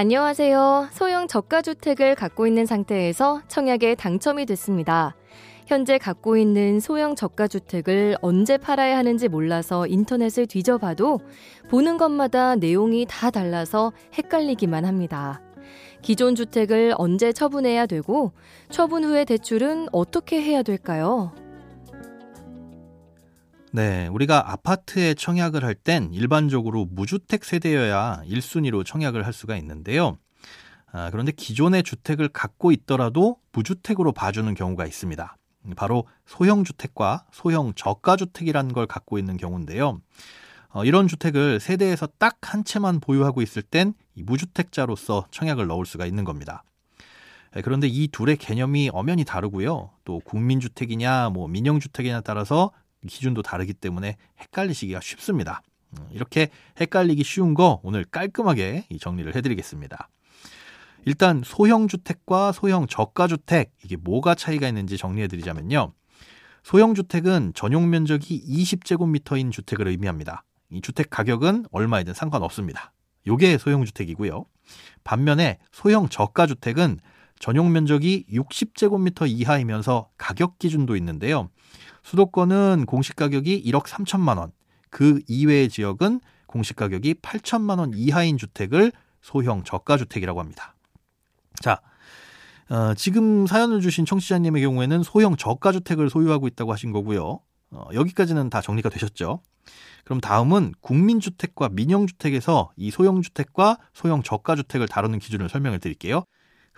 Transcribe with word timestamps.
안녕하세요. 0.00 0.90
소형 0.92 1.26
저가주택을 1.26 2.14
갖고 2.14 2.46
있는 2.46 2.66
상태에서 2.66 3.42
청약에 3.48 3.96
당첨이 3.96 4.46
됐습니다. 4.46 5.16
현재 5.66 5.98
갖고 5.98 6.36
있는 6.36 6.78
소형 6.78 7.16
저가주택을 7.16 8.16
언제 8.20 8.58
팔아야 8.58 8.96
하는지 8.96 9.26
몰라서 9.26 9.88
인터넷을 9.88 10.46
뒤져봐도 10.46 11.18
보는 11.68 11.96
것마다 11.96 12.54
내용이 12.54 13.06
다 13.08 13.32
달라서 13.32 13.92
헷갈리기만 14.16 14.84
합니다. 14.84 15.42
기존 16.00 16.36
주택을 16.36 16.94
언제 16.96 17.32
처분해야 17.32 17.86
되고 17.86 18.30
처분 18.70 19.02
후의 19.02 19.24
대출은 19.24 19.88
어떻게 19.90 20.40
해야 20.40 20.62
될까요? 20.62 21.32
네, 23.72 24.06
우리가 24.08 24.50
아파트에 24.52 25.14
청약을 25.14 25.64
할 25.64 25.74
땐 25.74 26.12
일반적으로 26.12 26.86
무주택 26.86 27.44
세대여야 27.44 28.22
1순위로 28.26 28.84
청약을 28.84 29.24
할 29.26 29.32
수가 29.32 29.56
있는데요. 29.58 30.18
아, 30.90 31.10
그런데 31.10 31.32
기존의 31.32 31.82
주택을 31.82 32.28
갖고 32.28 32.72
있더라도 32.72 33.36
무주택으로 33.52 34.12
봐주는 34.12 34.52
경우가 34.54 34.86
있습니다. 34.86 35.36
바로 35.76 36.06
소형 36.24 36.64
주택과 36.64 37.26
소형 37.30 37.74
저가 37.74 38.16
주택이라는 38.16 38.72
걸 38.72 38.86
갖고 38.86 39.18
있는 39.18 39.36
경우인데요. 39.36 40.00
어, 40.70 40.84
이런 40.84 41.08
주택을 41.08 41.60
세대에서 41.60 42.08
딱 42.18 42.38
한 42.42 42.64
채만 42.64 43.00
보유하고 43.00 43.42
있을 43.42 43.60
땐 43.62 43.92
무주택자로서 44.14 45.26
청약을 45.30 45.66
넣을 45.66 45.84
수가 45.84 46.06
있는 46.06 46.24
겁니다. 46.24 46.64
예, 47.56 47.60
그런데 47.60 47.86
이 47.88 48.08
둘의 48.08 48.36
개념이 48.38 48.90
엄연히 48.92 49.24
다르고요. 49.24 49.90
또 50.04 50.20
국민주택이냐, 50.20 51.30
뭐 51.30 51.46
민영주택이냐 51.48 52.22
따라서 52.22 52.70
기준도 53.06 53.42
다르기 53.42 53.74
때문에 53.74 54.16
헷갈리시기가 54.40 55.00
쉽습니다. 55.00 55.62
음, 55.92 56.06
이렇게 56.10 56.48
헷갈리기 56.80 57.24
쉬운 57.24 57.54
거 57.54 57.80
오늘 57.82 58.04
깔끔하게 58.04 58.86
정리를 59.00 59.34
해드리겠습니다. 59.34 60.08
일단 61.04 61.42
소형 61.44 61.88
주택과 61.88 62.52
소형 62.52 62.86
저가 62.86 63.28
주택 63.28 63.72
이게 63.84 63.96
뭐가 63.96 64.34
차이가 64.34 64.68
있는지 64.68 64.98
정리해 64.98 65.28
드리자면요. 65.28 65.92
소형 66.62 66.94
주택은 66.94 67.52
전용 67.54 67.88
면적이 67.88 68.42
20제곱미터인 68.46 69.52
주택을 69.52 69.88
의미합니다. 69.88 70.44
이 70.70 70.82
주택 70.82 71.08
가격은 71.08 71.66
얼마이든 71.70 72.12
상관없습니다. 72.12 72.92
요게 73.26 73.58
소형 73.58 73.84
주택이고요. 73.84 74.44
반면에 75.04 75.58
소형 75.72 76.08
저가 76.08 76.46
주택은 76.46 76.98
전용 77.38 77.72
면적이 77.72 78.24
60제곱미터 78.30 79.28
이하이면서 79.28 80.10
가격 80.16 80.58
기준도 80.58 80.96
있는데요. 80.96 81.48
수도권은 82.02 82.86
공시 82.86 83.12
가격이 83.14 83.62
1억 83.66 83.84
3천만 83.84 84.38
원, 84.38 84.52
그 84.90 85.20
이외의 85.28 85.68
지역은 85.68 86.20
공시 86.46 86.74
가격이 86.74 87.14
8천만 87.14 87.78
원 87.78 87.92
이하인 87.94 88.38
주택을 88.38 88.92
소형 89.20 89.62
저가 89.64 89.96
주택이라고 89.98 90.40
합니다. 90.40 90.74
자, 91.60 91.80
어, 92.70 92.94
지금 92.94 93.46
사연을 93.46 93.80
주신 93.80 94.04
청취자님의 94.04 94.62
경우에는 94.62 95.02
소형 95.02 95.36
저가 95.36 95.72
주택을 95.72 96.10
소유하고 96.10 96.46
있다고 96.48 96.72
하신 96.72 96.92
거고요. 96.92 97.40
어, 97.70 97.88
여기까지는 97.92 98.50
다 98.50 98.60
정리가 98.60 98.88
되셨죠? 98.88 99.42
그럼 100.04 100.20
다음은 100.20 100.72
국민주택과 100.80 101.68
민영주택에서 101.70 102.70
이 102.76 102.90
소형주택과 102.90 103.78
소형 103.92 104.22
저가주택을 104.22 104.88
다루는 104.88 105.18
기준을 105.18 105.50
설명을 105.50 105.80
드릴게요. 105.80 106.24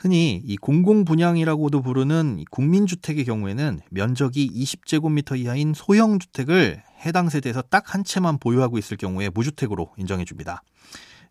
흔히 0.01 0.41
이 0.47 0.57
공공 0.57 1.05
분양이라고도 1.05 1.83
부르는 1.83 2.45
국민주택의 2.51 3.27
경우에는 3.27 3.81
면적이 3.91 4.51
20제곱미터 4.51 5.39
이하인 5.39 5.75
소형 5.75 6.19
주택을 6.19 6.83
해당 7.05 7.29
세대에서 7.29 7.61
딱 7.61 7.95
한 7.95 8.03
채만 8.03 8.39
보유하고 8.39 8.79
있을 8.79 8.97
경우에 8.97 9.29
무주택으로 9.29 9.93
인정해 9.99 10.25
줍니다. 10.25 10.63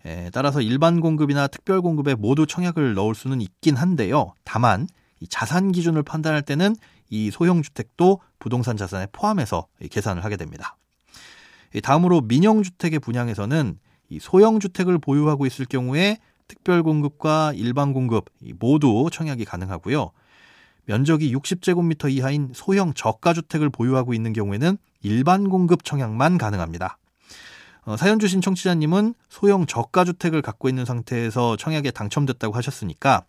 에, 0.05 0.29
따라서 0.33 0.61
일반 0.61 0.99
공급이나 0.99 1.47
특별 1.47 1.81
공급에 1.81 2.13
모두 2.13 2.45
청약을 2.45 2.93
넣을 2.93 3.15
수는 3.15 3.41
있긴 3.41 3.75
한데요. 3.75 4.33
다만 4.43 4.87
이 5.19 5.27
자산 5.27 5.71
기준을 5.71 6.03
판단할 6.03 6.43
때는 6.43 6.75
이 7.09 7.31
소형 7.31 7.63
주택도 7.63 8.21
부동산 8.37 8.77
자산에 8.77 9.07
포함해서 9.11 9.65
계산을 9.89 10.23
하게 10.23 10.37
됩니다. 10.37 10.77
다음으로 11.81 12.21
민영 12.21 12.61
주택의 12.61 12.99
분양에서는 12.99 13.79
이 14.09 14.19
소형 14.19 14.59
주택을 14.59 14.99
보유하고 14.99 15.47
있을 15.47 15.65
경우에 15.65 16.17
특별 16.49 16.83
공급과 16.83 17.53
일반 17.55 17.93
공급 17.93 18.25
모두 18.59 19.07
청약이 19.09 19.45
가능하고요. 19.45 20.11
면적이 20.83 21.33
60제곱미터 21.35 22.11
이하인 22.11 22.51
소형 22.53 22.93
저가 22.93 23.33
주택을 23.33 23.69
보유하고 23.69 24.13
있는 24.13 24.33
경우에는 24.33 24.77
일반 25.03 25.47
공급 25.47 25.85
청약만 25.85 26.37
가능합니다. 26.37 26.97
어, 27.83 27.95
사연 27.95 28.19
주신 28.19 28.41
청취자님은 28.41 29.13
소형 29.29 29.65
저가 29.65 30.03
주택을 30.03 30.41
갖고 30.41 30.67
있는 30.67 30.83
상태에서 30.83 31.55
청약에 31.55 31.91
당첨됐다고 31.91 32.53
하셨으니까 32.55 33.23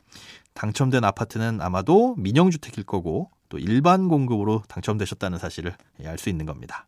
당첨된 0.55 1.05
아파트는 1.05 1.61
아마도 1.61 2.17
민영주택일 2.17 2.85
거고 2.85 3.31
또 3.51 3.59
일반 3.59 4.09
공급으로 4.09 4.63
당첨되셨다는 4.69 5.39
사실을 5.39 5.75
알 6.05 6.19
수 6.19 6.31
있는 6.31 6.47
겁니다. 6.47 6.87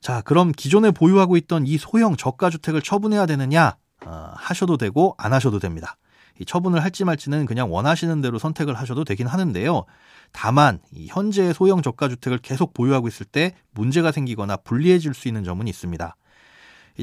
자, 0.00 0.22
그럼 0.22 0.52
기존에 0.52 0.90
보유하고 0.90 1.36
있던 1.36 1.66
이 1.66 1.76
소형 1.76 2.16
저가주택을 2.16 2.80
처분해야 2.80 3.26
되느냐? 3.26 3.76
어, 4.06 4.32
하셔도 4.34 4.78
되고 4.78 5.14
안 5.18 5.32
하셔도 5.32 5.58
됩니다. 5.58 5.96
이 6.38 6.46
처분을 6.46 6.82
할지 6.82 7.04
말지는 7.04 7.44
그냥 7.44 7.70
원하시는 7.70 8.22
대로 8.22 8.38
선택을 8.38 8.74
하셔도 8.74 9.04
되긴 9.04 9.26
하는데요. 9.26 9.84
다만 10.32 10.78
현재 11.08 11.52
소형 11.52 11.82
저가 11.82 12.08
주택을 12.08 12.38
계속 12.38 12.72
보유하고 12.72 13.08
있을 13.08 13.26
때 13.26 13.54
문제가 13.72 14.10
생기거나 14.10 14.56
불리해질 14.56 15.12
수 15.12 15.28
있는 15.28 15.44
점은 15.44 15.68
있습니다. 15.68 16.16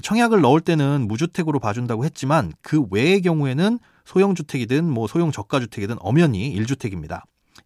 청약을 0.02 0.42
넣을 0.42 0.62
때는 0.62 1.08
무주택으로 1.08 1.60
봐준다고 1.60 2.04
했지만 2.04 2.52
그 2.62 2.84
외의 2.90 3.22
경우에는 3.22 3.78
소형 4.06 4.34
주택이든 4.34 4.90
뭐 4.90 5.08
소형 5.08 5.32
저가 5.32 5.60
주택이든 5.60 5.98
엄연히 6.00 6.56
1주택입니다. 6.58 7.22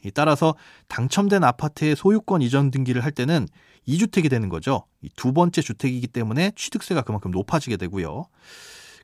따라서 0.10 0.56
당첨된 0.88 1.44
아파트의 1.44 1.96
소유권 1.96 2.42
이전 2.42 2.72
등기를 2.72 3.04
할 3.04 3.12
때는 3.12 3.48
2주택이 3.88 4.30
되는 4.30 4.50
거죠. 4.50 4.86
두 5.16 5.34
번째 5.34 5.62
주택이기 5.62 6.08
때문에 6.08 6.52
취득세가 6.56 7.02
그만큼 7.04 7.30
높아지게 7.32 7.78
되고요. 7.78 8.26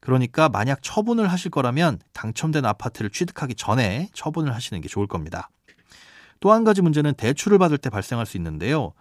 그러니까 0.01 0.49
만약 0.49 0.79
처분을 0.81 1.27
하실 1.31 1.51
거라면 1.51 1.99
당첨된 2.13 2.65
아파트를 2.65 3.09
취득하기 3.09 3.55
전에 3.55 4.09
처분을 4.13 4.53
하시는 4.53 4.79
게 4.81 4.87
좋을 4.87 5.07
겁니다. 5.07 5.49
또 6.39 6.51
한 6.51 6.63
가지 6.63 6.81
문제는 6.81 7.15
대출을 7.15 7.57
받을 7.57 7.77
때 7.77 7.89
발생할 7.89 8.25
수 8.25 8.37
있는데요. 8.37 8.93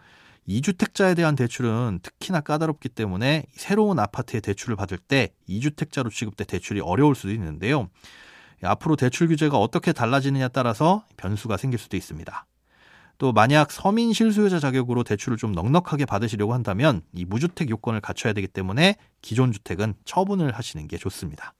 2주택자에 0.49 1.17
대한 1.17 1.35
대출은 1.35 2.01
특히나 2.03 2.41
까다롭기 2.41 2.89
때문에 2.89 3.45
새로운 3.53 3.99
아파트에 3.99 4.41
대출을 4.41 4.77
받을 4.77 4.97
때 4.97 5.31
2주택자로 5.49 6.11
취급돼 6.11 6.45
대출이 6.45 6.81
어려울 6.81 7.15
수도 7.15 7.33
있는데요. 7.33 7.89
앞으로 8.63 8.97
대출 8.97 9.29
규제가 9.29 9.59
어떻게 9.59 9.93
달라지느냐에 9.93 10.49
따라서 10.49 11.05
변수가 11.17 11.57
생길 11.57 11.79
수도 11.79 11.97
있습니다. 11.97 12.47
또 13.19 13.33
만약 13.33 13.71
서민 13.71 14.13
실수요자 14.13 14.61
자격으로 14.61 15.03
대출을 15.03 15.39
좀 15.39 15.53
넉넉하게 15.53 16.05
받으시려고 16.05 16.53
한다면 16.53 17.03
이 17.13 17.25
무주택 17.25 17.71
요건을 17.71 18.01
갖춰야 18.01 18.33
되기 18.33 18.47
때문에 18.47 18.97
기존 19.23 19.53
주택은 19.53 19.95
처분을 20.05 20.53
하시는 20.53 20.87
게 20.87 20.99
좋습니다. 20.99 21.55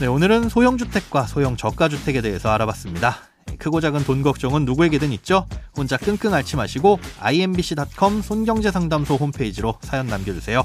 네, 0.00 0.06
오늘은 0.06 0.48
소형 0.48 0.78
주택과 0.78 1.26
소형 1.26 1.56
저가 1.56 1.88
주택에 1.88 2.22
대해서 2.22 2.50
알아봤습니다. 2.50 3.16
크고 3.58 3.80
작은 3.80 4.04
돈 4.04 4.22
걱정은 4.22 4.64
누구에게든 4.64 5.12
있죠. 5.12 5.46
혼자 5.76 5.96
끙끙 5.96 6.32
앓지 6.32 6.56
마시고 6.56 6.98
imbc.com 7.20 8.22
손경제상담소 8.22 9.16
홈페이지로 9.16 9.78
사연 9.82 10.06
남겨주세요. 10.06 10.64